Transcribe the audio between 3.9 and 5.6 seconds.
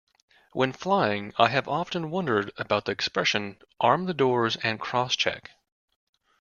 the Doors and Crosscheck